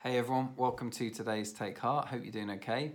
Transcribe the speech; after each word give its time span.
Hey 0.00 0.16
everyone, 0.16 0.50
welcome 0.56 0.92
to 0.92 1.10
today's 1.10 1.52
Take 1.52 1.76
Heart. 1.80 2.06
Hope 2.06 2.22
you're 2.22 2.30
doing 2.30 2.50
okay. 2.50 2.92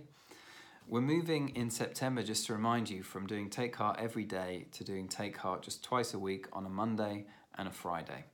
We're 0.88 1.02
moving 1.02 1.50
in 1.50 1.68
September, 1.68 2.22
just 2.22 2.46
to 2.46 2.54
remind 2.54 2.88
you, 2.88 3.02
from 3.02 3.26
doing 3.26 3.50
Take 3.50 3.76
Heart 3.76 3.98
every 4.00 4.24
day 4.24 4.68
to 4.72 4.84
doing 4.84 5.06
Take 5.08 5.36
Heart 5.36 5.60
just 5.60 5.84
twice 5.84 6.14
a 6.14 6.18
week 6.18 6.46
on 6.54 6.64
a 6.64 6.70
Monday 6.70 7.26
and 7.58 7.68
a 7.68 7.70
Friday. 7.70 8.24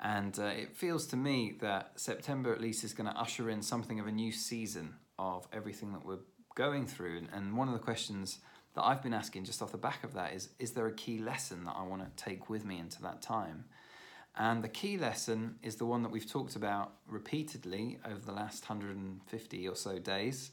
And 0.00 0.38
uh, 0.38 0.44
it 0.44 0.76
feels 0.76 1.08
to 1.08 1.16
me 1.16 1.56
that 1.60 1.94
September 1.96 2.54
at 2.54 2.60
least 2.60 2.84
is 2.84 2.92
going 2.92 3.10
to 3.10 3.18
usher 3.18 3.50
in 3.50 3.60
something 3.60 3.98
of 3.98 4.06
a 4.06 4.12
new 4.12 4.30
season 4.30 4.94
of 5.18 5.48
everything 5.52 5.92
that 5.92 6.06
we're 6.06 6.20
going 6.54 6.86
through. 6.86 7.22
And 7.32 7.56
one 7.56 7.66
of 7.66 7.74
the 7.74 7.80
questions 7.80 8.38
that 8.76 8.84
I've 8.84 9.02
been 9.02 9.14
asking 9.14 9.46
just 9.46 9.60
off 9.60 9.72
the 9.72 9.78
back 9.78 10.04
of 10.04 10.14
that 10.14 10.32
is 10.32 10.50
Is 10.60 10.70
there 10.74 10.86
a 10.86 10.94
key 10.94 11.18
lesson 11.18 11.64
that 11.64 11.74
I 11.76 11.82
want 11.82 12.02
to 12.02 12.24
take 12.24 12.48
with 12.48 12.64
me 12.64 12.78
into 12.78 13.02
that 13.02 13.20
time? 13.20 13.64
And 14.36 14.62
the 14.62 14.68
key 14.68 14.98
lesson 14.98 15.56
is 15.62 15.76
the 15.76 15.86
one 15.86 16.02
that 16.02 16.10
we've 16.10 16.30
talked 16.30 16.56
about 16.56 16.92
repeatedly 17.08 17.98
over 18.04 18.20
the 18.20 18.32
last 18.32 18.68
150 18.68 19.68
or 19.68 19.74
so 19.74 19.98
days. 19.98 20.50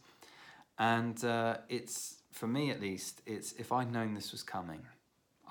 And 0.79 1.23
uh, 1.25 1.57
it's, 1.67 2.21
for 2.31 2.47
me 2.47 2.71
at 2.71 2.79
least, 2.79 3.21
it's 3.25 3.51
if 3.53 3.71
I'd 3.71 3.91
known 3.91 4.13
this 4.13 4.31
was 4.31 4.41
coming, 4.41 4.81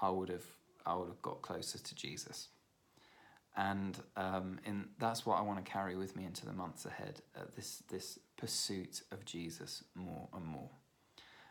I 0.01 0.09
would 0.09 0.31
have, 0.31 0.47
I 0.87 0.95
would 0.95 1.09
have 1.09 1.21
got 1.21 1.43
closer 1.43 1.79
to 1.79 1.95
Jesus. 1.95 2.49
And 3.55 3.99
um, 4.17 4.59
in, 4.65 4.89
that's 4.99 5.27
what 5.27 5.39
I 5.39 5.43
want 5.43 5.63
to 5.63 5.71
carry 5.71 5.95
with 5.95 6.17
me 6.17 6.25
into 6.25 6.47
the 6.47 6.55
months 6.55 6.87
ahead, 6.87 7.21
uh, 7.37 7.45
this, 7.55 7.83
this 7.91 8.19
pursuit 8.39 9.03
of 9.13 9.27
Jesus 9.27 9.85
more 9.95 10.29
and 10.35 10.45
more. 10.45 10.71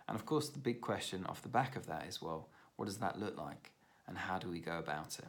And 0.07 0.20
of 0.20 0.25
course, 0.25 0.49
the 0.49 0.59
big 0.59 0.81
question 0.81 1.25
off 1.27 1.43
the 1.43 1.48
back 1.48 1.75
of 1.75 1.85
that 1.85 2.07
is 2.07 2.21
well, 2.21 2.49
what 2.75 2.85
does 2.85 2.98
that 2.98 3.20
look 3.20 3.37
like? 3.37 3.71
And 4.07 4.17
how 4.17 4.39
do 4.39 4.49
we 4.49 4.59
go 4.59 4.79
about 4.79 5.20
it? 5.20 5.27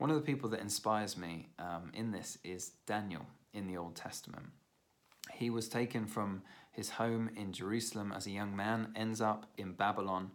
One 0.00 0.08
of 0.08 0.16
the 0.16 0.22
people 0.22 0.48
that 0.48 0.60
inspires 0.60 1.18
me 1.18 1.50
um, 1.58 1.92
in 1.92 2.10
this 2.10 2.38
is 2.42 2.70
Daniel 2.86 3.26
in 3.52 3.66
the 3.66 3.76
Old 3.76 3.96
Testament. 3.96 4.46
He 5.30 5.50
was 5.50 5.68
taken 5.68 6.06
from 6.06 6.40
his 6.72 6.88
home 6.88 7.28
in 7.36 7.52
Jerusalem 7.52 8.10
as 8.10 8.26
a 8.26 8.30
young 8.30 8.56
man, 8.56 8.94
ends 8.96 9.20
up 9.20 9.44
in 9.58 9.72
Babylon, 9.72 10.30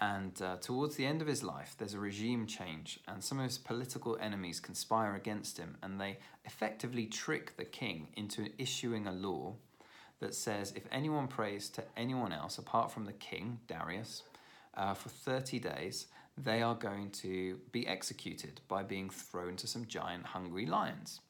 and 0.00 0.40
uh, 0.40 0.56
towards 0.56 0.96
the 0.96 1.04
end 1.04 1.20
of 1.20 1.28
his 1.28 1.42
life, 1.42 1.74
there's 1.76 1.92
a 1.92 1.98
regime 1.98 2.46
change, 2.46 2.98
and 3.06 3.22
some 3.22 3.38
of 3.38 3.44
his 3.44 3.58
political 3.58 4.16
enemies 4.22 4.58
conspire 4.58 5.14
against 5.14 5.58
him, 5.58 5.76
and 5.82 6.00
they 6.00 6.16
effectively 6.46 7.04
trick 7.04 7.58
the 7.58 7.66
king 7.66 8.08
into 8.14 8.48
issuing 8.56 9.06
a 9.06 9.12
law 9.12 9.54
that 10.20 10.34
says 10.34 10.72
if 10.74 10.84
anyone 10.90 11.28
prays 11.28 11.68
to 11.68 11.84
anyone 11.94 12.32
else 12.32 12.56
apart 12.56 12.90
from 12.90 13.04
the 13.04 13.12
king, 13.12 13.58
Darius, 13.66 14.22
uh, 14.74 14.94
for 14.94 15.08
30 15.08 15.58
days, 15.58 16.06
they 16.36 16.62
are 16.62 16.74
going 16.74 17.10
to 17.10 17.58
be 17.72 17.86
executed 17.86 18.60
by 18.68 18.82
being 18.82 19.10
thrown 19.10 19.56
to 19.56 19.66
some 19.66 19.86
giant 19.86 20.26
hungry 20.26 20.66
lions. 20.66 21.20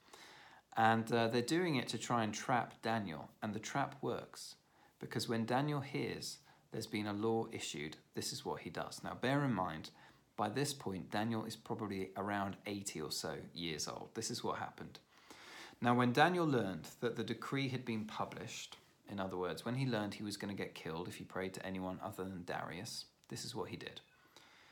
And 0.77 1.11
uh, 1.13 1.29
they're 1.29 1.43
doing 1.43 1.77
it 1.77 1.89
to 1.89 1.99
try 1.99 2.23
and 2.23 2.33
trap 2.33 2.75
Daniel, 2.83 3.31
and 3.43 3.53
the 3.53 3.59
trap 3.59 3.97
works 4.03 4.55
because 5.01 5.29
when 5.29 5.47
Daniel 5.47 5.81
hears 5.81 6.39
there's 6.71 6.87
been 6.87 7.09
a 7.09 7.13
law 7.13 7.47
issued, 7.51 7.97
this 8.15 8.33
is 8.33 8.45
what 8.45 8.61
he 8.61 8.71
does. 8.71 9.03
Now, 9.03 9.15
bear 9.21 9.45
in 9.45 9.53
mind, 9.53 9.91
by 10.37 10.49
this 10.49 10.73
point, 10.73 11.11
Daniel 11.11 11.45
is 11.45 11.57
probably 11.57 12.11
around 12.17 12.57
80 12.67 13.01
or 13.01 13.11
so 13.11 13.35
years 13.53 13.89
old. 13.89 14.11
This 14.15 14.31
is 14.31 14.45
what 14.45 14.59
happened. 14.59 15.01
Now, 15.83 15.95
when 15.95 16.13
Daniel 16.13 16.47
learned 16.47 16.87
that 17.01 17.17
the 17.17 17.25
decree 17.25 17.69
had 17.69 17.85
been 17.85 18.05
published, 18.05 18.77
in 19.11 19.19
other 19.19 19.37
words, 19.37 19.65
when 19.65 19.75
he 19.75 19.87
learned 19.87 20.15
he 20.15 20.23
was 20.23 20.37
going 20.37 20.55
to 20.55 20.63
get 20.63 20.75
killed 20.75 21.09
if 21.09 21.17
he 21.17 21.25
prayed 21.25 21.55
to 21.55 21.67
anyone 21.67 21.99
other 22.05 22.23
than 22.23 22.45
Darius, 22.45 23.07
this 23.31 23.45
is 23.45 23.55
what 23.55 23.71
he 23.71 23.77
did. 23.77 24.01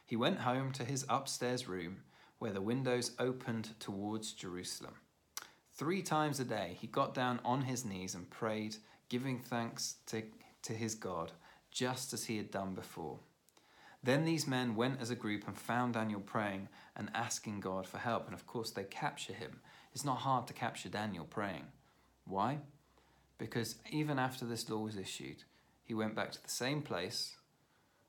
He 0.05 0.17
went 0.17 0.41
home 0.41 0.73
to 0.73 0.85
his 0.85 1.07
upstairs 1.09 1.69
room 1.69 2.03
where 2.39 2.53
the 2.53 2.61
windows 2.61 3.13
opened 3.19 3.71
towards 3.81 4.33
Jerusalem. 4.33 4.95
Three 5.75 6.03
times 6.03 6.41
a 6.41 6.45
day 6.45 6.77
he 6.81 6.87
got 6.87 7.15
down 7.15 7.41
on 7.45 7.63
his 7.63 7.85
knees 7.85 8.15
and 8.15 8.29
prayed, 8.29 8.77
giving 9.09 9.39
thanks 9.39 9.97
to, 10.07 10.23
to 10.63 10.73
his 10.73 10.95
God, 10.95 11.33
just 11.71 12.13
as 12.13 12.25
he 12.25 12.37
had 12.37 12.51
done 12.51 12.75
before. 12.75 13.19
Then 14.03 14.25
these 14.25 14.47
men 14.47 14.77
went 14.77 15.01
as 15.01 15.11
a 15.11 15.17
group 15.17 15.47
and 15.47 15.57
found 15.57 15.95
Daniel 15.95 16.21
praying 16.21 16.69
and 16.97 17.11
asking 17.15 17.61
God 17.61 17.87
for 17.87 17.99
help. 17.99 18.27
And 18.27 18.35
of 18.35 18.47
course, 18.47 18.71
they 18.71 18.85
capture 18.85 19.33
him. 19.33 19.61
It's 19.93 20.05
not 20.05 20.19
hard 20.19 20.47
to 20.47 20.53
capture 20.53 20.89
Daniel 20.89 21.25
praying. 21.25 21.67
Why? 22.25 22.59
Because 23.39 23.77
even 23.91 24.19
after 24.19 24.45
this 24.45 24.69
law 24.69 24.79
was 24.79 24.97
issued, 24.97 25.45
he 25.85 25.95
went 25.95 26.15
back 26.15 26.33
to 26.33 26.43
the 26.43 26.49
same 26.49 26.83
place 26.83 27.37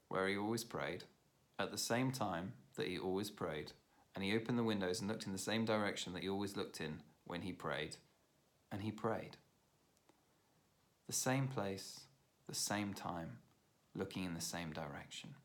where 0.09 0.27
he 0.27 0.35
always 0.35 0.63
prayed 0.63 1.05
at 1.57 1.71
the 1.71 1.77
same 1.77 2.11
time 2.11 2.53
that 2.75 2.87
he 2.87 2.97
always 2.97 3.29
prayed, 3.29 3.71
and 4.15 4.23
he 4.23 4.35
opened 4.35 4.57
the 4.57 4.63
windows 4.63 4.99
and 4.99 5.09
looked 5.09 5.25
in 5.25 5.33
the 5.33 5.37
same 5.37 5.65
direction 5.65 6.13
that 6.13 6.23
he 6.23 6.29
always 6.29 6.57
looked 6.57 6.81
in 6.81 7.01
when 7.25 7.41
he 7.41 7.51
prayed, 7.51 7.97
and 8.71 8.81
he 8.81 8.91
prayed. 8.91 9.37
The 11.07 11.13
same 11.13 11.47
place, 11.47 12.01
the 12.47 12.55
same 12.55 12.93
time, 12.93 13.37
looking 13.95 14.23
in 14.23 14.33
the 14.33 14.41
same 14.41 14.71
direction. 14.71 15.35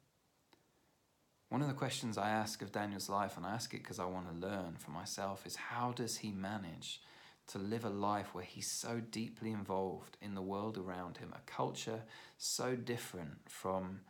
One 1.48 1.62
of 1.62 1.68
the 1.68 1.74
questions 1.74 2.16
I 2.16 2.30
ask 2.30 2.62
of 2.62 2.72
Daniel's 2.72 3.08
life, 3.08 3.36
and 3.36 3.44
I 3.44 3.54
ask 3.54 3.74
it 3.74 3.82
because 3.82 3.98
I 3.98 4.06
want 4.06 4.28
to 4.28 4.46
learn 4.46 4.76
for 4.78 4.90
myself, 4.90 5.46
is 5.46 5.56
how 5.56 5.92
does 5.92 6.18
he 6.18 6.30
manage 6.30 7.00
to 7.48 7.58
live 7.58 7.84
a 7.84 7.90
life 7.90 8.34
where 8.34 8.44
he's 8.44 8.70
so 8.70 9.00
deeply 9.10 9.50
involved 9.50 10.16
in 10.22 10.34
the 10.34 10.42
world 10.42 10.78
around 10.78 11.18
him, 11.18 11.32
a 11.34 11.50
culture 11.50 12.02
so 12.38 12.74
different 12.74 13.38
from 13.48 14.00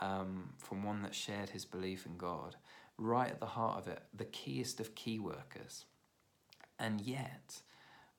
um, 0.00 0.50
from 0.58 0.82
one 0.82 1.02
that 1.02 1.14
shared 1.14 1.50
his 1.50 1.64
belief 1.64 2.06
in 2.06 2.16
God, 2.16 2.56
right 2.96 3.30
at 3.30 3.40
the 3.40 3.46
heart 3.46 3.78
of 3.78 3.88
it, 3.88 4.02
the 4.14 4.24
keyest 4.24 4.80
of 4.80 4.94
key 4.94 5.18
workers, 5.18 5.84
and 6.78 7.00
yet 7.00 7.60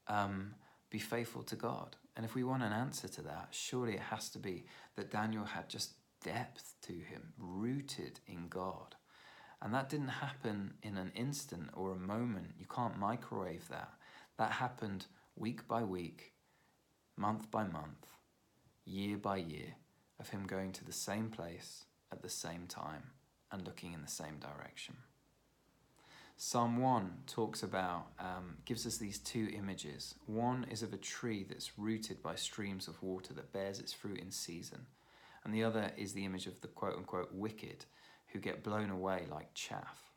um, 0.08 0.56
be 0.90 1.00
faithful 1.00 1.44
to 1.44 1.56
God. 1.56 1.96
And 2.16 2.26
if 2.26 2.36
we 2.36 2.44
want 2.44 2.64
an 2.64 2.74
answer 2.74 3.08
to 3.08 3.22
that, 3.24 3.50
surely 3.52 3.94
it 3.94 4.02
has 4.02 4.30
to 4.32 4.40
be 4.40 4.66
that 4.96 5.12
Daniel 5.12 5.46
had 5.46 5.70
just 5.70 5.94
depth 6.24 6.74
to 6.82 6.94
him, 6.94 7.34
rooted 7.38 8.20
in 8.28 8.48
God. 8.50 8.96
And 9.62 9.74
that 9.74 9.90
didn't 9.90 10.08
happen 10.10 10.74
in 10.84 10.98
an 10.98 11.12
instant 11.16 11.70
or 11.74 11.92
a 11.92 11.96
moment. 11.96 12.56
You 12.58 12.66
can't 12.66 12.98
microwave 12.98 13.68
that. 13.70 13.94
That 14.38 14.54
happened 14.54 15.06
week 15.36 15.68
by 15.68 15.84
week, 15.84 16.34
month 17.18 17.52
by 17.52 17.64
month, 17.66 18.08
year 18.86 19.18
by 19.18 19.38
year 19.38 19.76
of 20.20 20.30
him 20.30 20.46
going 20.46 20.72
to 20.74 20.86
the 20.86 20.92
same 20.92 21.30
place 21.30 21.86
at 22.12 22.22
the 22.22 22.30
same 22.30 22.66
time 22.68 23.12
and 23.52 23.66
looking 23.66 23.94
in 23.94 24.02
the 24.02 24.08
same 24.08 24.38
direction. 24.40 24.96
Psalm 26.42 26.78
1 26.78 27.12
talks 27.28 27.64
about, 27.64 28.08
um, 28.18 28.58
gives 28.64 28.88
us 28.88 28.98
these 28.98 29.20
two 29.20 29.50
images. 29.54 30.16
One 30.26 30.66
is 30.72 30.82
of 30.84 30.94
a 30.94 30.98
tree 30.98 31.46
that's 31.48 31.78
rooted 31.78 32.24
by 32.24 32.36
streams 32.36 32.88
of 32.88 33.04
water 33.04 33.34
that 33.34 33.52
bears 33.52 33.80
its 33.80 33.92
fruit 33.92 34.20
in 34.20 34.32
season. 34.32 34.86
And 35.44 35.54
the 35.54 35.66
other 35.66 35.92
is 35.98 36.14
the 36.14 36.24
image 36.24 36.48
of 36.48 36.62
the 36.62 36.70
quote 36.70 36.96
unquote 36.96 37.34
wicked 37.34 37.86
who 38.28 38.40
get 38.40 38.64
blown 38.64 38.90
away 38.90 39.26
like 39.30 39.54
chaff. 39.54 40.12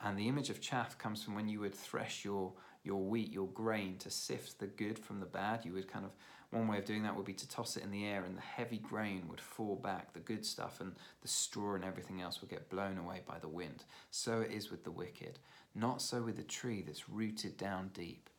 And 0.00 0.16
the 0.16 0.28
image 0.28 0.48
of 0.48 0.60
chaff 0.60 0.96
comes 0.96 1.24
from 1.24 1.34
when 1.34 1.48
you 1.48 1.58
would 1.60 1.74
thresh 1.74 2.24
your, 2.24 2.52
your 2.84 3.02
wheat, 3.02 3.32
your 3.32 3.48
grain, 3.48 3.96
to 3.98 4.10
sift 4.10 4.60
the 4.60 4.68
good 4.68 4.98
from 4.98 5.18
the 5.18 5.26
bad. 5.26 5.64
You 5.64 5.72
would 5.72 5.90
kind 5.90 6.04
of 6.04 6.12
one 6.50 6.66
way 6.66 6.78
of 6.78 6.86
doing 6.86 7.02
that 7.02 7.14
would 7.14 7.26
be 7.26 7.34
to 7.34 7.48
toss 7.48 7.76
it 7.76 7.82
in 7.82 7.90
the 7.90 8.06
air, 8.06 8.24
and 8.24 8.36
the 8.36 8.42
heavy 8.42 8.78
grain 8.78 9.24
would 9.28 9.40
fall 9.40 9.76
back, 9.76 10.14
the 10.14 10.20
good 10.20 10.46
stuff, 10.46 10.80
and 10.80 10.94
the 11.20 11.28
straw 11.28 11.74
and 11.74 11.84
everything 11.84 12.22
else 12.22 12.40
would 12.40 12.50
get 12.50 12.70
blown 12.70 12.96
away 12.96 13.20
by 13.26 13.38
the 13.38 13.48
wind. 13.48 13.84
So 14.10 14.40
it 14.40 14.50
is 14.50 14.70
with 14.70 14.84
the 14.84 14.90
wicked. 14.90 15.38
Not 15.74 16.00
so 16.00 16.22
with 16.22 16.36
the 16.36 16.42
tree 16.42 16.82
that's 16.82 17.08
rooted 17.08 17.56
down 17.58 17.90
deep. 17.92 18.30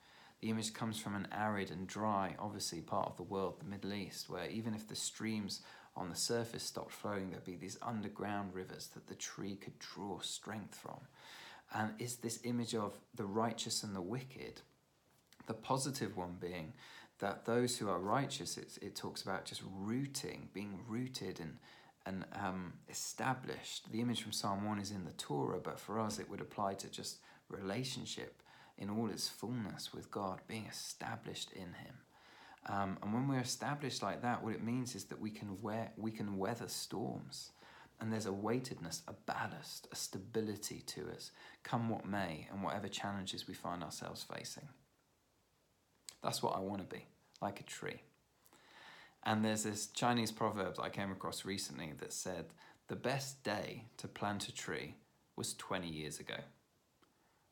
The 0.42 0.50
image 0.50 0.74
comes 0.74 1.00
from 1.00 1.16
an 1.16 1.28
arid 1.32 1.70
and 1.70 1.86
dry, 1.86 2.36
obviously, 2.40 2.82
part 2.82 3.08
of 3.08 3.18
the 3.18 3.24
world, 3.24 3.60
the 3.60 3.70
Middle 3.70 3.94
East, 3.94 4.30
where 4.30 4.50
even 4.50 4.74
if 4.74 4.88
the 4.88 4.96
streams 4.96 5.62
on 5.96 6.10
the 6.10 6.16
surface 6.16 6.64
stopped 6.64 6.94
flowing, 6.94 7.30
there'd 7.30 7.44
be 7.44 7.58
these 7.58 7.78
underground 7.82 8.54
rivers 8.54 8.88
that 8.94 9.08
the 9.08 9.16
tree 9.16 9.56
could 9.56 9.78
draw 9.80 10.20
strength 10.20 10.76
from. 10.76 11.00
And 11.74 11.92
is 12.00 12.16
this 12.16 12.40
image 12.44 12.74
of 12.74 12.98
the 13.14 13.26
righteous 13.26 13.84
and 13.84 13.96
the 13.96 14.02
wicked, 14.02 14.62
the 15.46 15.54
positive 15.54 16.16
one 16.16 16.38
being 16.40 16.74
that 17.20 17.46
those 17.46 17.78
who 17.78 17.90
are 17.90 18.00
righteous, 18.00 18.58
it, 18.58 18.96
talks 18.96 19.22
about 19.22 19.46
just 19.46 19.62
rooting, 19.78 20.50
being 20.54 20.80
rooted 20.88 21.40
and, 21.40 21.58
and 22.06 22.26
um, 22.34 22.74
established. 22.90 23.92
The 23.92 24.02
image 24.02 24.24
from 24.24 24.32
Psalm 24.32 24.66
1 24.66 24.80
is 24.80 24.92
in 24.92 25.06
the 25.06 25.12
Torah, 25.12 25.60
but 25.62 25.80
for 25.80 26.00
us 26.00 26.18
it 26.18 26.30
would 26.30 26.42
apply 26.42 26.76
to 26.76 26.90
just 26.90 27.18
relationship 27.50 28.42
in 28.78 28.90
all 28.90 29.10
its 29.10 29.28
fullness 29.28 29.94
with 29.94 30.10
God, 30.10 30.40
being 30.48 30.66
established 30.70 31.52
in 31.52 31.74
Him. 31.74 31.96
Um, 32.68 32.98
and 33.02 33.14
when 33.14 33.28
we're 33.28 33.40
established 33.40 34.02
like 34.02 34.22
that, 34.22 34.44
what 34.44 34.54
it 34.54 34.64
means 34.64 34.96
is 34.96 35.06
that 35.06 35.20
we 35.20 35.32
can, 35.32 35.62
wear, 35.62 35.92
we 35.98 36.12
can 36.12 36.38
weather 36.38 36.68
storms. 36.68 37.52
And 38.00 38.14
there's 38.14 38.26
a 38.26 38.32
weightedness, 38.32 39.02
a 39.10 39.14
ballast, 39.14 39.90
a 39.92 39.96
stability 39.96 40.84
to 40.88 41.10
us, 41.10 41.32
come 41.64 41.90
what 41.90 42.06
may, 42.06 42.48
and 42.50 42.64
whatever 42.64 42.88
challenges 42.88 43.46
we 43.46 43.54
find 43.54 43.84
ourselves 43.84 44.26
facing. 44.34 44.70
That's 46.24 46.44
what 46.44 46.56
I 46.56 46.60
want 46.60 46.88
to 46.88 46.96
be, 46.96 47.06
like 47.42 47.60
a 47.60 47.64
tree. 47.64 48.02
And 49.24 49.44
there's 49.44 49.64
this 49.64 49.88
Chinese 49.88 50.32
proverb 50.32 50.76
that 50.76 50.84
I 50.84 50.90
came 50.90 51.12
across 51.12 51.46
recently 51.46 51.94
that 52.00 52.14
said, 52.14 52.46
the 52.88 52.96
best 52.96 53.44
day 53.44 53.86
to 53.98 54.08
plant 54.08 54.48
a 54.48 54.54
tree 54.54 54.96
was 55.36 55.54
20 55.54 55.88
years 55.88 56.20
ago. 56.20 56.38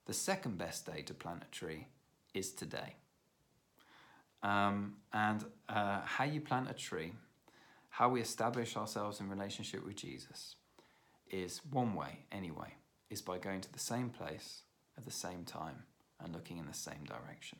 The 0.05 0.13
second 0.13 0.57
best 0.57 0.85
day 0.85 1.01
to 1.03 1.13
plant 1.13 1.43
a 1.43 1.51
tree 1.51 1.87
is 2.33 2.51
today. 2.51 2.95
Um, 4.41 4.95
and 5.13 5.43
uh, 5.69 6.01
how 6.03 6.23
you 6.23 6.41
plant 6.41 6.69
a 6.69 6.73
tree, 6.73 7.13
how 7.89 8.09
we 8.09 8.21
establish 8.21 8.75
ourselves 8.75 9.19
in 9.19 9.29
relationship 9.29 9.85
with 9.85 9.95
Jesus, 9.95 10.55
is 11.29 11.61
one 11.69 11.93
way, 11.93 12.25
anyway, 12.31 12.75
is 13.09 13.21
by 13.21 13.37
going 13.37 13.61
to 13.61 13.71
the 13.71 13.79
same 13.79 14.09
place 14.09 14.61
at 14.97 15.05
the 15.05 15.11
same 15.11 15.43
time 15.43 15.83
and 16.19 16.33
looking 16.33 16.57
in 16.57 16.65
the 16.65 16.73
same 16.73 17.03
direction. 17.05 17.59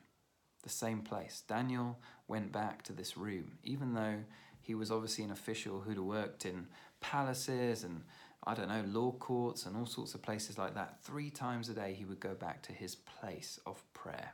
The 0.64 0.70
same 0.70 1.02
place. 1.02 1.44
Daniel 1.48 2.00
went 2.28 2.52
back 2.52 2.84
to 2.84 2.94
this 2.94 3.16
room, 3.16 3.58
even 3.64 3.94
though 3.94 4.24
he 4.62 4.76
was 4.76 4.92
obviously 4.92 5.24
an 5.24 5.32
official 5.32 5.80
who'd 5.80 6.00
worked 6.00 6.46
in 6.46 6.68
palaces 7.00 7.84
and 7.84 8.02
I 8.46 8.54
don't 8.54 8.70
know, 8.70 8.84
law 8.88 9.12
courts 9.12 9.66
and 9.66 9.76
all 9.76 9.86
sorts 9.86 10.14
of 10.14 10.22
places 10.22 10.58
like 10.58 10.74
that. 10.76 11.02
Three 11.04 11.30
times 11.30 11.68
a 11.70 11.74
day, 11.74 11.94
he 11.94 12.06
would 12.06 12.20
go 12.20 12.34
back 12.34 12.62
to 12.64 12.72
his 12.72 12.96
place 12.96 13.60
of 13.66 13.82
prayer. 13.94 14.32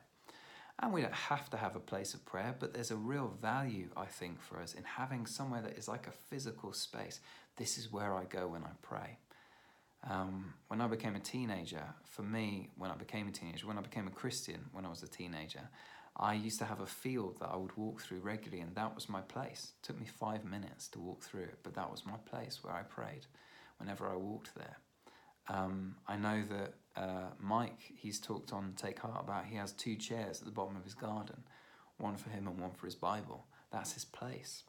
And 0.79 0.93
we 0.93 1.01
don't 1.01 1.13
have 1.13 1.49
to 1.51 1.57
have 1.57 1.75
a 1.75 1.79
place 1.79 2.13
of 2.13 2.25
prayer, 2.25 2.55
but 2.59 2.73
there's 2.73 2.91
a 2.91 2.95
real 2.95 3.33
value, 3.41 3.89
I 3.95 4.05
think, 4.05 4.41
for 4.41 4.59
us 4.59 4.73
in 4.73 4.83
having 4.83 5.25
somewhere 5.25 5.61
that 5.61 5.77
is 5.77 5.87
like 5.87 6.07
a 6.07 6.11
physical 6.11 6.73
space. 6.73 7.21
This 7.55 7.77
is 7.77 7.91
where 7.91 8.13
I 8.13 8.25
go 8.25 8.47
when 8.47 8.63
I 8.63 8.71
pray. 8.81 9.17
Um, 10.09 10.53
when 10.67 10.81
I 10.81 10.87
became 10.87 11.15
a 11.15 11.19
teenager, 11.19 11.83
for 12.03 12.23
me, 12.23 12.69
when 12.77 12.91
I 12.91 12.95
became 12.95 13.27
a 13.27 13.31
teenager, 13.31 13.65
when 13.67 13.77
I 13.77 13.81
became 13.81 14.07
a 14.07 14.11
Christian 14.11 14.65
when 14.73 14.85
I 14.85 14.89
was 14.89 15.01
a 15.01 15.07
teenager, 15.07 15.69
I 16.15 16.33
used 16.35 16.59
to 16.59 16.65
have 16.65 16.79
a 16.79 16.85
field 16.85 17.39
that 17.39 17.49
I 17.49 17.55
would 17.55 17.75
walk 17.75 18.01
through 18.01 18.19
regularly, 18.19 18.61
and 18.61 18.75
that 18.75 18.93
was 18.93 19.09
my 19.09 19.21
place. 19.21 19.73
It 19.79 19.85
took 19.85 19.99
me 19.99 20.05
five 20.05 20.45
minutes 20.45 20.87
to 20.89 20.99
walk 20.99 21.23
through 21.23 21.43
it, 21.43 21.59
but 21.63 21.73
that 21.73 21.89
was 21.89 22.05
my 22.05 22.17
place 22.25 22.59
where 22.61 22.73
I 22.73 22.83
prayed 22.83 23.25
whenever 23.79 24.07
I 24.07 24.15
walked 24.15 24.53
there. 24.55 24.77
Um, 25.47 25.95
I 26.07 26.15
know 26.15 26.43
that 26.49 26.73
uh, 26.95 27.29
Mike, 27.39 27.79
he's 27.95 28.19
talked 28.19 28.53
on 28.53 28.73
Take 28.77 28.99
Heart 28.99 29.23
about 29.23 29.45
he 29.45 29.55
has 29.55 29.71
two 29.71 29.95
chairs 29.95 30.39
at 30.39 30.45
the 30.45 30.53
bottom 30.53 30.75
of 30.77 30.83
his 30.83 30.93
garden, 30.93 31.43
one 31.97 32.15
for 32.15 32.29
him 32.29 32.47
and 32.47 32.59
one 32.59 32.71
for 32.71 32.85
his 32.85 32.95
Bible. 32.95 33.45
That's 33.71 33.93
his 33.93 34.05
place. 34.05 34.63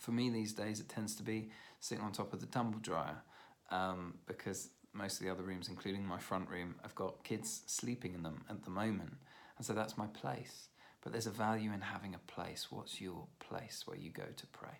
For 0.00 0.10
me 0.10 0.30
these 0.30 0.52
days, 0.52 0.80
it 0.80 0.88
tends 0.88 1.14
to 1.16 1.22
be 1.22 1.50
sitting 1.80 2.04
on 2.04 2.12
top 2.12 2.32
of 2.32 2.40
the 2.40 2.46
tumble 2.46 2.80
dryer 2.80 3.22
um, 3.70 4.14
because 4.26 4.70
most 4.92 5.20
of 5.20 5.26
the 5.26 5.32
other 5.32 5.42
rooms, 5.42 5.68
including 5.68 6.04
my 6.04 6.18
front 6.18 6.50
room, 6.50 6.74
I've 6.84 6.94
got 6.94 7.22
kids 7.24 7.62
sleeping 7.66 8.14
in 8.14 8.22
them 8.22 8.44
at 8.50 8.64
the 8.64 8.70
moment. 8.70 9.14
And 9.56 9.66
so 9.66 9.72
that's 9.72 9.96
my 9.96 10.06
place. 10.06 10.68
But 11.02 11.12
there's 11.12 11.26
a 11.26 11.30
value 11.30 11.72
in 11.72 11.80
having 11.80 12.14
a 12.14 12.32
place. 12.32 12.66
What's 12.70 13.00
your 13.00 13.26
place 13.38 13.82
where 13.86 13.96
you 13.96 14.10
go 14.10 14.24
to 14.36 14.46
pray? 14.48 14.78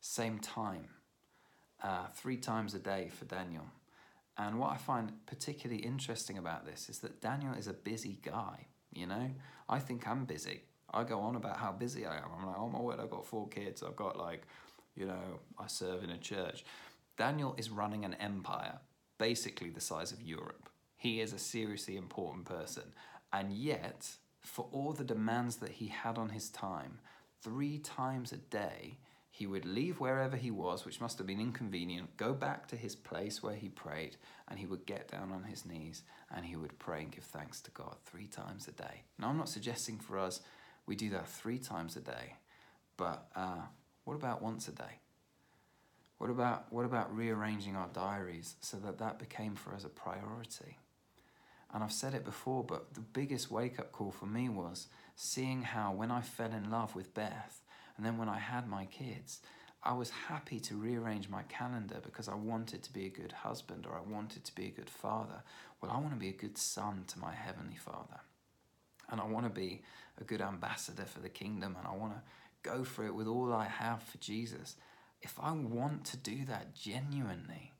Same 0.00 0.38
time, 0.38 0.88
uh, 1.82 2.06
three 2.14 2.36
times 2.36 2.74
a 2.74 2.78
day 2.78 3.10
for 3.12 3.24
Daniel. 3.24 3.64
And 4.36 4.58
what 4.58 4.70
I 4.70 4.76
find 4.76 5.12
particularly 5.26 5.82
interesting 5.82 6.38
about 6.38 6.64
this 6.64 6.88
is 6.88 7.00
that 7.00 7.20
Daniel 7.20 7.54
is 7.54 7.66
a 7.66 7.72
busy 7.72 8.18
guy. 8.22 8.66
You 8.92 9.06
know, 9.06 9.30
I 9.68 9.78
think 9.80 10.06
I'm 10.06 10.24
busy. 10.24 10.62
I 10.92 11.04
go 11.04 11.20
on 11.20 11.36
about 11.36 11.56
how 11.56 11.72
busy 11.72 12.06
I 12.06 12.16
am. 12.16 12.28
I'm 12.38 12.46
like, 12.46 12.56
oh 12.58 12.68
my 12.68 12.80
word, 12.80 13.00
I've 13.00 13.10
got 13.10 13.26
four 13.26 13.48
kids. 13.48 13.82
I've 13.82 13.96
got 13.96 14.16
like, 14.16 14.46
you 14.94 15.06
know, 15.06 15.40
I 15.58 15.66
serve 15.66 16.04
in 16.04 16.10
a 16.10 16.18
church. 16.18 16.64
Daniel 17.16 17.54
is 17.58 17.68
running 17.68 18.04
an 18.04 18.14
empire, 18.14 18.78
basically 19.18 19.70
the 19.70 19.80
size 19.80 20.12
of 20.12 20.22
Europe. 20.22 20.68
He 20.96 21.20
is 21.20 21.32
a 21.32 21.38
seriously 21.38 21.96
important 21.96 22.44
person. 22.44 22.84
And 23.32 23.52
yet, 23.52 24.08
for 24.42 24.66
all 24.72 24.92
the 24.92 25.04
demands 25.04 25.56
that 25.56 25.72
he 25.72 25.88
had 25.88 26.18
on 26.18 26.30
his 26.30 26.48
time, 26.48 26.98
three 27.42 27.78
times 27.78 28.32
a 28.32 28.38
day, 28.38 28.98
he 29.30 29.46
would 29.46 29.64
leave 29.64 30.00
wherever 30.00 30.36
he 30.36 30.50
was, 30.50 30.84
which 30.84 31.00
must 31.00 31.18
have 31.18 31.26
been 31.26 31.40
inconvenient, 31.40 32.16
go 32.16 32.32
back 32.32 32.66
to 32.66 32.76
his 32.76 32.96
place 32.96 33.40
where 33.40 33.54
he 33.54 33.68
prayed, 33.68 34.16
and 34.48 34.58
he 34.58 34.66
would 34.66 34.84
get 34.84 35.06
down 35.08 35.30
on 35.30 35.44
his 35.44 35.64
knees 35.64 36.02
and 36.34 36.44
he 36.44 36.56
would 36.56 36.76
pray 36.80 37.02
and 37.02 37.12
give 37.12 37.22
thanks 37.22 37.60
to 37.60 37.70
God 37.70 37.94
three 38.04 38.26
times 38.26 38.66
a 38.66 38.72
day. 38.72 39.04
Now, 39.18 39.28
I'm 39.28 39.36
not 39.36 39.48
suggesting 39.48 39.98
for 39.98 40.18
us 40.18 40.40
we 40.86 40.96
do 40.96 41.10
that 41.10 41.28
three 41.28 41.58
times 41.58 41.96
a 41.96 42.00
day, 42.00 42.34
but 42.96 43.28
uh, 43.36 43.60
what 44.04 44.14
about 44.14 44.42
once 44.42 44.66
a 44.66 44.72
day? 44.72 44.98
What 46.16 46.30
about, 46.30 46.72
what 46.72 46.84
about 46.84 47.14
rearranging 47.14 47.76
our 47.76 47.88
diaries 47.92 48.56
so 48.60 48.76
that 48.78 48.98
that 48.98 49.20
became 49.20 49.54
for 49.54 49.72
us 49.72 49.84
a 49.84 49.88
priority? 49.88 50.78
And 51.72 51.84
I've 51.84 51.92
said 51.92 52.14
it 52.14 52.24
before, 52.24 52.64
but 52.64 52.94
the 52.94 53.00
biggest 53.00 53.50
wake 53.50 53.78
up 53.78 53.92
call 53.92 54.10
for 54.10 54.26
me 54.26 54.48
was 54.48 54.88
seeing 55.16 55.62
how 55.62 55.92
when 55.92 56.10
I 56.10 56.22
fell 56.22 56.52
in 56.52 56.70
love 56.70 56.94
with 56.94 57.14
Beth, 57.14 57.62
and 57.96 58.06
then 58.06 58.16
when 58.16 58.28
I 58.28 58.38
had 58.38 58.68
my 58.68 58.86
kids, 58.86 59.40
I 59.82 59.92
was 59.92 60.10
happy 60.10 60.60
to 60.60 60.76
rearrange 60.76 61.28
my 61.28 61.42
calendar 61.42 62.00
because 62.02 62.28
I 62.28 62.34
wanted 62.34 62.82
to 62.82 62.92
be 62.92 63.06
a 63.06 63.10
good 63.10 63.32
husband 63.32 63.86
or 63.86 63.96
I 63.96 64.12
wanted 64.12 64.44
to 64.44 64.54
be 64.54 64.66
a 64.66 64.70
good 64.70 64.90
father. 64.90 65.42
Well, 65.80 65.90
I 65.90 65.98
want 65.98 66.10
to 66.10 66.18
be 66.18 66.28
a 66.28 66.32
good 66.32 66.58
son 66.58 67.04
to 67.08 67.18
my 67.18 67.32
Heavenly 67.32 67.76
Father. 67.76 68.20
And 69.10 69.20
I 69.20 69.24
want 69.24 69.46
to 69.46 69.50
be 69.50 69.82
a 70.20 70.24
good 70.24 70.40
ambassador 70.40 71.04
for 71.04 71.20
the 71.20 71.28
kingdom 71.28 71.76
and 71.78 71.86
I 71.86 71.96
want 71.96 72.14
to 72.14 72.22
go 72.62 72.84
for 72.84 73.06
it 73.06 73.14
with 73.14 73.26
all 73.28 73.52
I 73.52 73.66
have 73.66 74.02
for 74.02 74.18
Jesus. 74.18 74.76
If 75.22 75.34
I 75.40 75.52
want 75.52 76.04
to 76.06 76.16
do 76.16 76.44
that 76.46 76.74
genuinely, 76.74 77.72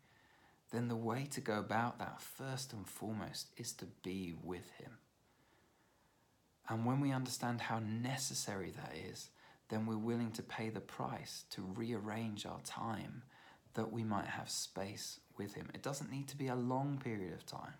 then 0.70 0.88
the 0.88 0.96
way 0.96 1.26
to 1.30 1.40
go 1.40 1.58
about 1.58 1.98
that, 1.98 2.20
first 2.20 2.72
and 2.72 2.86
foremost, 2.86 3.48
is 3.56 3.72
to 3.74 3.86
be 4.02 4.34
with 4.42 4.70
Him. 4.78 4.98
And 6.68 6.84
when 6.84 7.00
we 7.00 7.12
understand 7.12 7.62
how 7.62 7.78
necessary 7.78 8.72
that 8.72 8.94
is, 9.10 9.30
then 9.70 9.86
we're 9.86 9.96
willing 9.96 10.30
to 10.32 10.42
pay 10.42 10.68
the 10.68 10.80
price 10.80 11.44
to 11.50 11.62
rearrange 11.62 12.44
our 12.44 12.60
time 12.64 13.22
that 13.74 13.92
we 13.92 14.02
might 14.02 14.26
have 14.26 14.50
space 14.50 15.20
with 15.36 15.54
Him. 15.54 15.68
It 15.72 15.82
doesn't 15.82 16.10
need 16.10 16.28
to 16.28 16.36
be 16.36 16.48
a 16.48 16.54
long 16.54 17.00
period 17.02 17.32
of 17.32 17.46
time, 17.46 17.74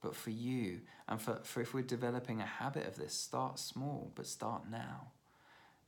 but 0.00 0.14
for 0.14 0.30
you, 0.30 0.80
and 1.08 1.20
for, 1.20 1.40
for 1.42 1.60
if 1.60 1.74
we're 1.74 1.82
developing 1.82 2.40
a 2.40 2.46
habit 2.46 2.86
of 2.86 2.96
this, 2.96 3.14
start 3.14 3.58
small, 3.58 4.12
but 4.14 4.26
start 4.26 4.62
now. 4.70 5.12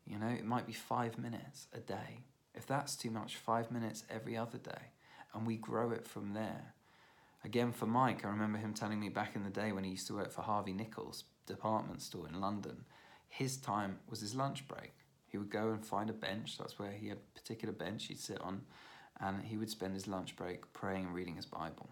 You 0.07 0.19
know, 0.19 0.29
it 0.29 0.45
might 0.45 0.67
be 0.67 0.73
five 0.73 1.19
minutes 1.19 1.69
a 1.73 1.79
day. 1.79 2.25
If 2.55 2.67
that's 2.67 2.97
too 2.97 3.11
much, 3.11 3.37
five 3.37 3.71
minutes 3.71 4.03
every 4.11 4.37
other 4.37 4.59
day, 4.59 4.91
and 5.35 5.47
we 5.47 5.57
grow 5.57 5.91
it 5.91 6.07
from 6.07 6.35
there. 6.35 6.75
Again, 7.45 7.73
for 7.73 7.87
Mike, 7.87 8.25
I 8.25 8.29
remember 8.29 8.59
him 8.59 8.75
telling 8.75 9.01
me 9.01 9.09
back 9.09 9.35
in 9.35 9.45
the 9.45 9.51
day 9.51 9.73
when 9.73 9.85
he 9.85 9.91
used 9.91 10.07
to 10.09 10.15
work 10.15 10.31
for 10.31 10.43
Harvey 10.43 10.73
Nichols 10.73 11.25
department 11.47 12.03
store 12.03 12.29
in 12.29 12.41
London, 12.41 12.85
his 13.29 13.57
time 13.57 13.99
was 14.09 14.21
his 14.21 14.35
lunch 14.35 14.69
break. 14.69 14.93
He 15.27 15.39
would 15.39 15.51
go 15.51 15.71
and 15.71 15.85
find 15.85 16.11
a 16.11 16.15
bench, 16.15 16.59
that's 16.59 16.79
where 16.79 16.93
he 16.93 17.09
had 17.09 17.19
a 17.19 17.39
particular 17.39 17.73
bench 17.73 18.07
he'd 18.07 18.19
sit 18.19 18.41
on, 18.41 18.63
and 19.21 19.43
he 19.43 19.57
would 19.57 19.71
spend 19.71 19.95
his 19.95 20.09
lunch 20.09 20.37
break 20.37 20.73
praying 20.73 21.07
and 21.07 21.15
reading 21.15 21.37
his 21.37 21.47
Bible. 21.47 21.91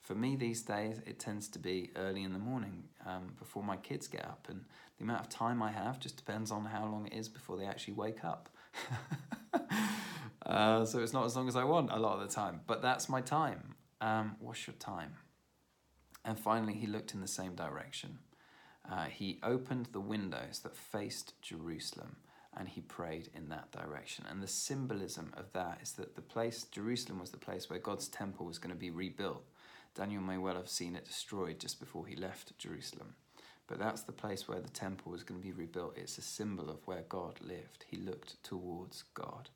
For 0.00 0.14
me 0.14 0.36
these 0.36 0.62
days, 0.62 1.00
it 1.06 1.18
tends 1.18 1.48
to 1.48 1.58
be 1.58 1.90
early 1.96 2.24
in 2.24 2.34
the 2.34 2.38
morning 2.38 2.84
um, 3.06 3.32
before 3.38 3.62
my 3.62 3.76
kids 3.76 4.06
get 4.06 4.24
up, 4.26 4.48
and 4.50 4.64
the 4.98 5.04
amount 5.04 5.22
of 5.22 5.28
time 5.30 5.62
I 5.62 5.70
have 5.70 5.98
just 5.98 6.18
depends 6.18 6.50
on 6.50 6.66
how 6.66 6.84
long 6.84 7.06
it 7.06 7.14
is 7.14 7.28
before 7.28 7.56
they 7.56 7.64
actually 7.64 7.94
wake 7.94 8.22
up. 8.22 8.50
uh, 10.46 10.84
so 10.84 11.00
it's 11.00 11.12
not 11.12 11.24
as 11.24 11.36
long 11.36 11.48
as 11.48 11.56
I 11.56 11.64
want 11.64 11.90
a 11.90 11.98
lot 11.98 12.20
of 12.20 12.28
the 12.28 12.34
time, 12.34 12.60
but 12.66 12.82
that's 12.82 13.08
my 13.08 13.20
time. 13.20 13.74
Um, 14.00 14.36
what's 14.40 14.66
your 14.66 14.74
time? 14.74 15.14
And 16.24 16.38
finally, 16.38 16.74
he 16.74 16.86
looked 16.86 17.14
in 17.14 17.20
the 17.20 17.28
same 17.28 17.54
direction. 17.54 18.18
Uh, 18.90 19.04
he 19.04 19.38
opened 19.42 19.88
the 19.92 20.00
windows 20.00 20.60
that 20.60 20.76
faced 20.76 21.40
Jerusalem 21.40 22.16
and 22.56 22.68
he 22.68 22.80
prayed 22.80 23.30
in 23.34 23.48
that 23.48 23.72
direction. 23.72 24.24
And 24.30 24.42
the 24.42 24.48
symbolism 24.48 25.32
of 25.36 25.52
that 25.54 25.78
is 25.82 25.92
that 25.92 26.14
the 26.14 26.22
place, 26.22 26.64
Jerusalem, 26.64 27.18
was 27.18 27.30
the 27.30 27.36
place 27.36 27.68
where 27.68 27.78
God's 27.78 28.08
temple 28.08 28.46
was 28.46 28.58
going 28.58 28.72
to 28.74 28.78
be 28.78 28.90
rebuilt. 28.90 29.42
Daniel 29.94 30.22
may 30.22 30.38
well 30.38 30.54
have 30.54 30.68
seen 30.68 30.94
it 30.94 31.04
destroyed 31.04 31.58
just 31.58 31.80
before 31.80 32.06
he 32.06 32.16
left 32.16 32.56
Jerusalem. 32.58 33.14
But 33.66 33.78
that's 33.78 34.02
the 34.02 34.12
place 34.12 34.46
where 34.46 34.60
the 34.60 34.68
temple 34.68 35.12
was 35.12 35.22
going 35.22 35.40
to 35.40 35.46
be 35.46 35.52
rebuilt. 35.52 35.96
It's 35.96 36.18
a 36.18 36.22
symbol 36.22 36.70
of 36.70 36.86
where 36.86 37.04
God 37.08 37.40
lived. 37.40 37.86
He 37.88 37.96
looked 37.96 38.42
towards 38.42 39.04
God. 39.14 39.48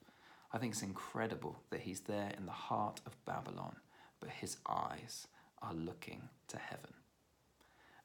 I 0.53 0.59
think 0.59 0.73
it's 0.73 0.83
incredible 0.83 1.61
that 1.71 1.81
he's 1.81 2.01
there 2.01 2.33
in 2.37 2.47
the 2.47 2.53
heart 2.53 3.01
of 3.07 3.23
Babylon, 3.25 3.77
but 4.21 4.31
his 4.31 4.57
eyes 4.67 5.27
are 5.61 5.75
looking 5.75 6.23
to 6.49 6.59
heaven. 6.59 6.95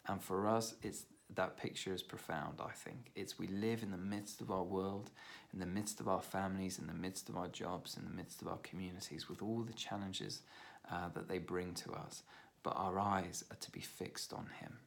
And 0.08 0.22
for 0.22 0.48
us, 0.48 0.76
it's 0.82 1.06
that 1.36 1.58
picture 1.58 1.94
is 1.94 2.04
profound, 2.04 2.60
I 2.64 2.72
think. 2.72 3.12
It's 3.16 3.40
we 3.40 3.48
live 3.48 3.82
in 3.82 3.92
the 3.92 3.98
midst 3.98 4.42
of 4.42 4.52
our 4.52 4.64
world, 4.64 5.10
in 5.54 5.60
the 5.60 5.66
midst 5.66 6.00
of 6.00 6.08
our 6.08 6.22
families, 6.22 6.78
in 6.78 6.88
the 6.88 6.94
midst 6.94 7.30
of 7.30 7.38
our 7.38 7.48
jobs, 7.48 7.98
in 7.98 8.04
the 8.04 8.16
midst 8.16 8.42
of 8.42 8.48
our 8.48 8.58
communities, 8.58 9.30
with 9.30 9.42
all 9.42 9.62
the 9.62 9.74
challenges 9.74 10.42
uh, 10.92 11.10
that 11.14 11.28
they 11.28 11.40
bring 11.40 11.74
to 11.76 11.94
us. 11.94 12.24
But 12.62 12.76
our 12.76 13.00
eyes 13.00 13.44
are 13.52 13.58
to 13.58 13.72
be 13.72 13.80
fixed 13.80 14.34
on 14.34 14.48
Him. 14.60 14.78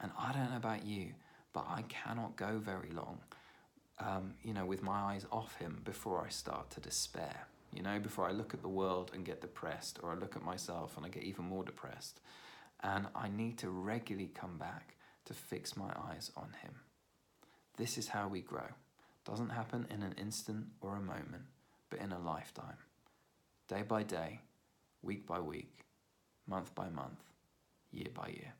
And 0.00 0.12
I 0.18 0.32
don't 0.32 0.50
know 0.50 0.56
about 0.56 0.84
you, 0.84 1.14
but 1.52 1.66
I 1.68 1.82
cannot 1.88 2.36
go 2.36 2.58
very 2.58 2.90
long, 2.90 3.20
um, 3.98 4.34
you 4.42 4.52
know, 4.52 4.66
with 4.66 4.82
my 4.82 5.12
eyes 5.12 5.26
off 5.32 5.56
Him 5.56 5.80
before 5.84 6.24
I 6.24 6.28
start 6.28 6.70
to 6.70 6.80
despair. 6.80 7.46
You 7.72 7.82
know, 7.82 7.98
before 7.98 8.28
I 8.28 8.32
look 8.32 8.54
at 8.54 8.62
the 8.62 8.68
world 8.68 9.10
and 9.14 9.24
get 9.24 9.40
depressed, 9.40 9.98
or 10.02 10.12
I 10.12 10.14
look 10.14 10.36
at 10.36 10.44
myself 10.44 10.96
and 10.96 11.04
I 11.04 11.08
get 11.08 11.24
even 11.24 11.44
more 11.44 11.64
depressed. 11.64 12.20
And 12.82 13.06
I 13.14 13.28
need 13.28 13.58
to 13.58 13.70
regularly 13.70 14.30
come 14.34 14.58
back 14.58 14.96
to 15.24 15.34
fix 15.34 15.76
my 15.76 15.90
eyes 16.10 16.30
on 16.36 16.54
Him. 16.62 16.74
This 17.76 17.98
is 17.98 18.08
how 18.08 18.28
we 18.28 18.40
grow. 18.40 18.68
Doesn't 19.24 19.50
happen 19.50 19.86
in 19.90 20.02
an 20.02 20.14
instant 20.18 20.66
or 20.80 20.96
a 20.96 21.00
moment, 21.00 21.44
but 21.90 22.00
in 22.00 22.12
a 22.12 22.18
lifetime. 22.18 22.76
Day 23.68 23.82
by 23.82 24.02
day, 24.04 24.40
week 25.02 25.26
by 25.26 25.40
week, 25.40 25.84
month 26.46 26.74
by 26.74 26.88
month, 26.88 27.24
year 27.90 28.08
by 28.14 28.28
year. 28.28 28.54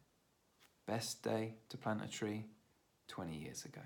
Best 0.86 1.22
day 1.22 1.54
to 1.68 1.76
plant 1.76 2.02
a 2.04 2.08
tree 2.08 2.46
20 3.08 3.36
years 3.36 3.64
ago. 3.64 3.82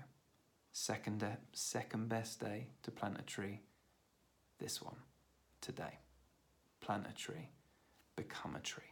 Second, 0.73 1.23
uh, 1.23 1.35
second 1.53 2.07
best 2.07 2.39
day 2.39 2.67
to 2.83 2.91
plant 2.91 3.19
a 3.19 3.23
tree, 3.23 3.61
this 4.59 4.81
one, 4.81 4.95
today. 5.59 5.99
Plant 6.79 7.07
a 7.09 7.13
tree, 7.13 7.49
become 8.15 8.55
a 8.55 8.59
tree. 8.59 8.90